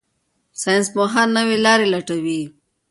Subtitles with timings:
[0.61, 2.41] ساینسپوهان نوې لارې لټوي.